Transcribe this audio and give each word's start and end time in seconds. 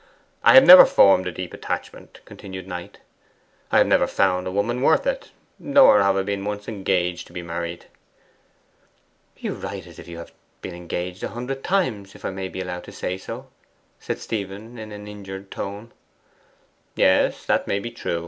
'I 0.43 0.55
have 0.55 0.65
never 0.65 0.83
formed 0.87 1.27
a 1.27 1.31
deep 1.31 1.53
attachment,' 1.53 2.21
continued 2.25 2.67
Knight. 2.67 2.97
'I 3.71 3.83
never 3.83 4.05
have 4.05 4.11
found 4.11 4.47
a 4.47 4.51
woman 4.51 4.81
worth 4.81 5.05
it. 5.05 5.29
Nor 5.59 6.01
have 6.01 6.17
I 6.17 6.23
been 6.23 6.43
once 6.43 6.67
engaged 6.67 7.27
to 7.27 7.33
be 7.33 7.43
married.' 7.43 7.85
'You 9.37 9.53
write 9.53 9.85
as 9.85 9.99
if 9.99 10.07
you 10.07 10.17
had 10.17 10.31
been 10.63 10.73
engaged 10.73 11.21
a 11.21 11.27
hundred 11.27 11.63
times, 11.63 12.15
if 12.15 12.25
I 12.25 12.31
may 12.31 12.47
be 12.47 12.61
allowed 12.61 12.85
to 12.85 12.91
say 12.91 13.15
so,' 13.15 13.49
said 13.99 14.17
Stephen 14.17 14.79
in 14.79 14.91
an 14.91 15.07
injured 15.07 15.51
tone. 15.51 15.91
'Yes, 16.95 17.45
that 17.45 17.67
may 17.67 17.77
be. 17.77 17.95